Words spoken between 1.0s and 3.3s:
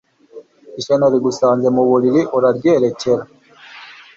rigusanze mu buriri uraryerekera